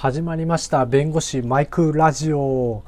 [0.00, 2.84] 始まりました弁護士マイクラジオ。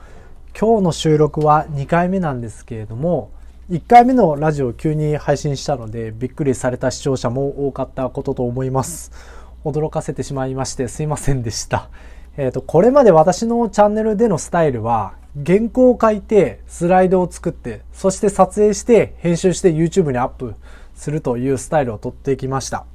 [0.56, 3.32] 今日の収録は2回目なんですけれども
[3.68, 9.10] 1回目のラジオを急に配信したのでびっくりされた視聴者も多かったことと思います。
[9.64, 11.88] 驚かせてしまいましてすいませんでした。
[12.36, 15.14] えっ、ー、とこれまで私のチャンネルでのスタイルは
[15.44, 20.54] 原稿を書いてスライドを作ってそして撮影して編集して YouTube にアップ
[20.94, 22.86] するというスタイルをとってきました。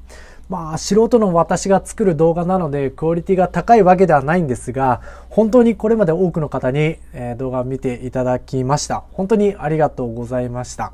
[0.47, 6.97] まあ、素人の私が作る動画なので、クオリティが高いわけではないんですが、本当にこれまで多くの方に、
[7.37, 9.03] 動画を見ていただきました。
[9.13, 10.93] 本当にありがとうございました。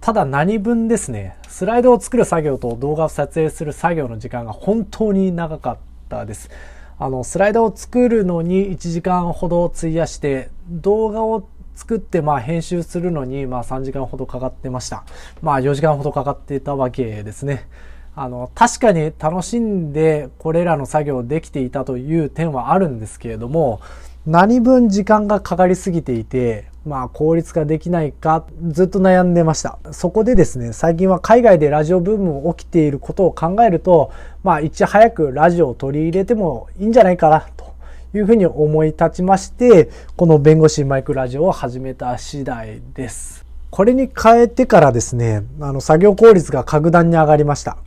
[0.00, 5.76] ただ何分ですね、スライドを作る作業と動画を撮影する作業の時間が本当に長かっ
[6.08, 6.50] たです。
[6.98, 15.04] あの、スライドを作るのに1時間ほど費やして、動画を作ってまあ編集するのにまあ3時間ほどかかってました。
[15.40, 17.68] まあ4時間ほどかかってたわけですね。
[18.14, 23.80] あの、確かに楽しんでこれらの作業できていたという点はあるんですけれども、
[24.26, 29.78] 何分時間がかかりすぎていて、まあ効率化できないかずっと悩んでました。
[29.92, 34.10] そこでですね、最近は海外でラジオブーム起きていることを考えると、
[34.42, 37.74] まあいち早くラジオを取り入れてもいいんじゃないかなと
[38.14, 43.44] いうふうに思い立ちまして、この弁護士マイクラジオを始めた次第です。
[43.70, 47.78] これに変えてからですね、あの作業効率が格段に上がりました。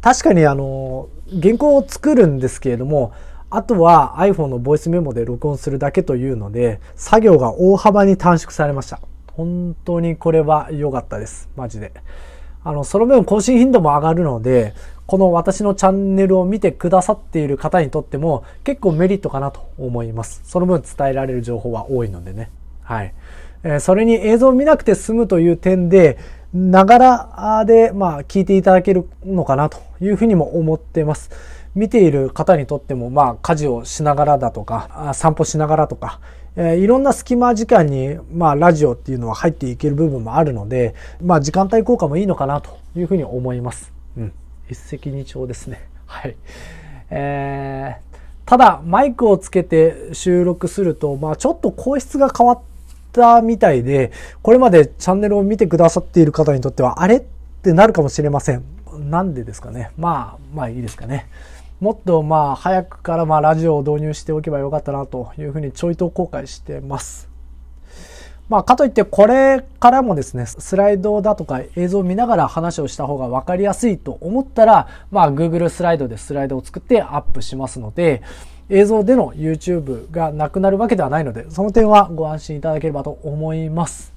[0.00, 1.08] 確かにあの、
[1.42, 3.12] 原稿を作るんですけれども、
[3.50, 9.00] あとは iPhone のボイスメモで録音するだけというので、作業が大幅に短縮されました。
[9.32, 11.50] 本当にこれは良かったです。
[11.56, 11.92] マジで。
[12.64, 14.74] あの、その分更新頻度も上がるので、
[15.06, 20.40] この私のチャンネルを見てくださっている方にとっても結構メリットかなと思います。
[20.44, 22.50] その分伝えられる情報は多いのでね。
[22.82, 23.12] はい。
[23.64, 26.18] えー、それに映像を見なくて済むという点で、
[26.54, 31.30] ながらで、まあ、聞いていただけるのかなというふうにも思ってます。
[31.74, 36.20] 見ている方にとっても、まあ、家事をしながらだとか、散歩しながらとか、
[36.54, 43.90] えー、いろんな隙間時間に、まあ、ラジオっていうのは入っていける部分もあるので、まあ、時間帯効果もいいのかなというふうに思います。
[44.18, 44.32] うん。
[44.68, 45.88] 一石二鳥ですね。
[46.04, 46.36] はい。
[47.08, 52.71] えー、ただ、マイクをつけて収録すると、まあ、ちょっと声質が変わって
[53.12, 54.10] たみたいで、
[54.42, 58.64] これまでチャンネルを見てくださっている方にとっては、あれってなるかもしれません。
[58.98, 59.90] なんでですかね。
[59.96, 61.28] まあ、まあいいですかね。
[61.82, 67.28] もっとまあ早くからまあラジオを導入しておけばよかったなというふうにちょいと後悔してます。
[68.48, 78.22] まあかといってこれからもですね、スライドだとか映像を見ながら話をした方が分かりやすいと思ったら、まあ Google スライドでスライドを作ってアップしますので、
[78.72, 84.14] 映像での YouTube がなくなるわけではないので、その点はご安心いただければと思います。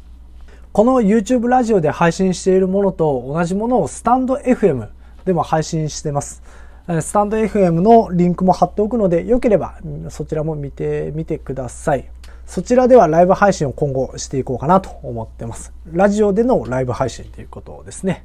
[0.72, 4.88] この YouTube ラジオで配信しているものと同じものをスタンド FM
[5.26, 6.42] でも配信してます。
[6.88, 9.76] スタンド FM のリンクも貼っておくので、よければ
[10.08, 12.10] そちらも見てみてください。
[12.46, 15.74] そちらではライブ配信を今後していこうかなと思ってます。
[15.92, 18.24] ラジオでのライブ配信ということですね。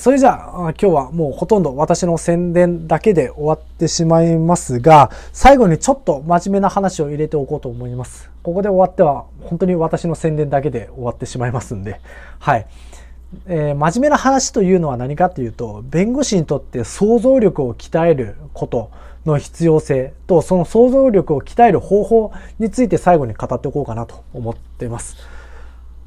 [0.00, 8.28] それじゃあ今日はもうほとんど私の宣伝だけで終わってしまいますが、最後にちょっと真面目な話を入れておこうと思います。
[8.42, 12.00] ここで終わっては本当に私の宣伝だけで終わってしまいますんで、
[12.40, 12.66] はい。
[13.46, 18.90] えー、真面目な話というのは何かっていうと、弁護士にとって想像力を鍛えること
[19.26, 25.16] の必要性と、その想像力を鍛える方法について最後に語っておこうかなと思っています。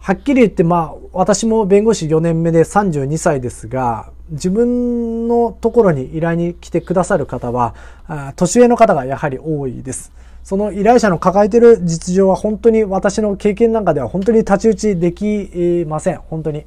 [0.03, 7.75] はっきり言って、まあ、私も弁護士4年目で32歳ですが、自分のところに依頼に来てくださる方は、
[8.35, 10.11] 年上の方がやはり多いです。
[10.44, 16.17] その依頼者の抱えている実情は本当に私の経験なんかでは本当に太刀打ちできません。
[16.17, 16.66] 本当に。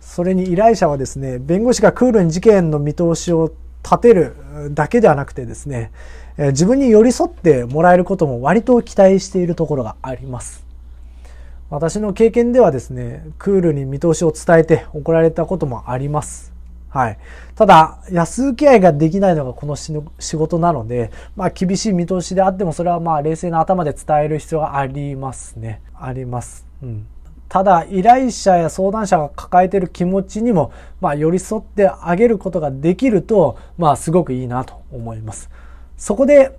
[0.00, 4.36] それに依頼者はですね、弁護士がクールに事件の見通しを立てる
[4.70, 5.92] だけではなくてですね、
[6.38, 10.64] 自分に寄り添ってもらえることも割と期待しているところがあります。
[11.70, 16.52] 私の経験ではですね、クールに見通しを伝えて怒られたこともあります。
[16.90, 17.18] はい。
[17.56, 19.92] ただ、安請け合いができないのがこの仕
[20.36, 25.80] 事なので、まあ厳しい見通しであっても、それはまあ冷静な頭で伝える必要がありますね。
[25.98, 26.64] あります。
[26.82, 27.06] うん。
[27.48, 35.50] ただ、依頼者や相談者が抱えている気持ちにも、まあ寄り添ってあげることができると、まあすごくいいなと思います。
[35.96, 36.56] そこで、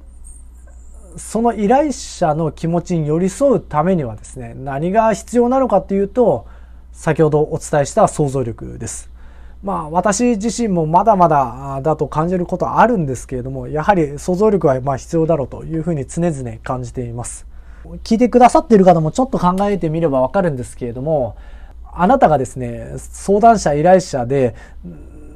[1.17, 6.45] その依頼者の気持ちに寄り添うためにはですね、何が必要なのかというと、
[6.91, 9.09] 先ほどお伝えした想像力です。
[9.63, 17.47] まあ私自身もまだまだだと感じることはあるんですけれども、やはり想像力はま必要だろうというふうに常々感じています。
[18.03, 21.35] 聞いてくださっている方もちょっと考えてみればわかるんですけれども、
[21.93, 24.55] あなたがですね、相談者、依頼者で、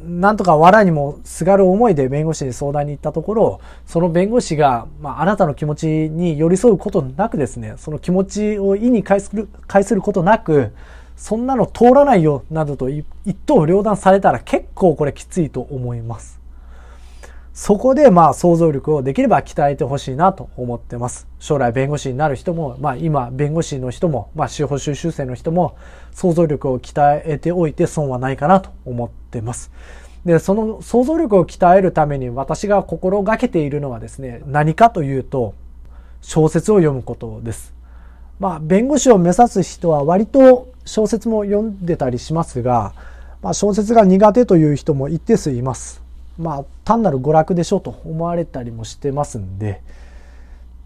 [0.10, 10.72] なんとか藁にもすがる思いで弁護士に相談に行ったところ、その弁護士が、まあ、あなたの気持ちに寄り添うことなくですね、その気持ちを意に介する、介することなく、
[11.16, 13.06] そんなの通らないよ、などと一
[13.46, 16.39] 刀両断されたら結構これきついと思います。
[17.60, 21.28] そこでまあ想像力をできれば鍛えてほしいなと思ってます。
[21.40, 25.76] 将来弁護士になる人も、まあ今弁護士の人も、まあ司法修習生の人も
[26.14, 29.74] 想像力を鍛えておいて損はないかなと思ってます。
[30.24, 35.54] で、その想像力を鍛えるために私が心がけているのはですね、何かというと、
[36.22, 37.74] 小説を読むことです。
[38.40, 42.94] まあ弁護士を目指す人は割と小説も読んでたりしますが、
[43.42, 46.08] まあ小説が苦手という人も一定数います。
[46.40, 49.82] まあ単なる娯楽でしょうと思われたりもしてますんで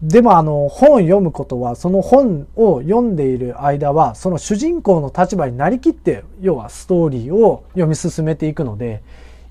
[0.02, 9.02] でもあの本を読むことはその本を読んでいる間はその主人公の立場になりきって要はストーリーを読み進めていくので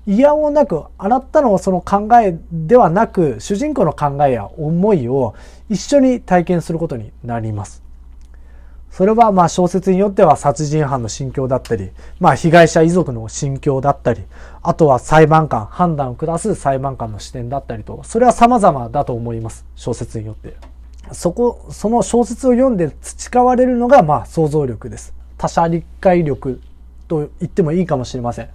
[0.06, 5.34] 嫌をなく洗ったのはその考えではなく主人公の考えや思いを
[5.70, 7.83] 一緒に体験することになります。
[8.96, 14.22] それはまあ小説によっては殺人犯の心境だったり、まあ被害者遺族の心境だったり、
[14.62, 19.66] あとは裁判官、判断を下す裁判官の視点だったりと、それは様々だと思います。
[19.74, 20.54] 小説によって。
[21.10, 25.12] そこ、その小説を読んで培われるのがまあ想像力です。
[25.38, 26.60] 他者理解力
[27.08, 28.48] と言ってもいいかもしれません。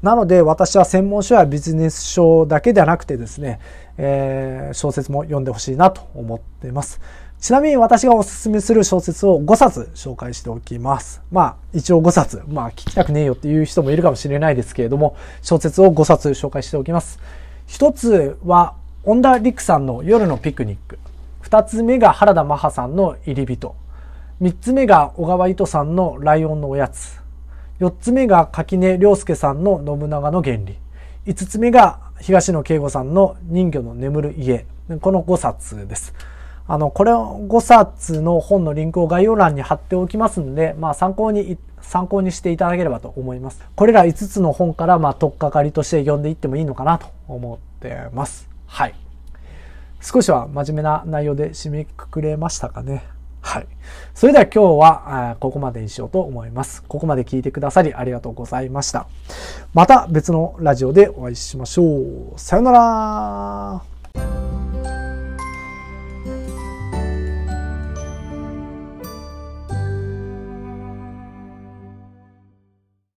[0.00, 3.60] なので私は専門書やビジネス書だけではなくてですね、
[3.98, 7.02] えー、小説も読んでほしいなと思っています。
[7.44, 11.20] ちなみに私がおすすめする小説を5冊紹介しておきます。
[11.30, 12.42] まあ、一応5冊。
[12.48, 17.20] まあ、聞きたくねえよっていう人もいるかもしれないですけれども、小説を5冊紹介しておきます。
[17.66, 18.72] 一つは、
[19.04, 20.98] 恩田陸さんの夜のピクニック。
[21.42, 23.74] 二つ目が原田マハさんの入り人。
[24.40, 27.20] 三つ目が小川糸さんのライオンのおやつ。
[27.78, 30.78] 四つ目が垣根良介さんの信長の原理。
[31.26, 34.64] 五つ目が東野圭吾さんの人魚の眠る家。
[35.02, 36.14] この5冊です。
[36.66, 43.62] あの、これを5冊の本のリンクを概要欄に貼っておきますので、まあ参考に、参考にしていただければと思います。
[43.76, 48.48] これら5つの本から、まあ、とっかかりとして読んでいってもいいのかなと思ってます。
[48.66, 48.94] はい。
[50.00, 53.04] 少しは真面目な内容で締めくくれましたかね。
[53.42, 53.66] はい。
[54.14, 56.82] それでは今日はここまでにしようと思います。
[56.82, 59.06] ここまで聞いてくださりありがとうございました。
[59.74, 62.38] また別のラジオでお会いしましょう。
[62.38, 63.93] さよなら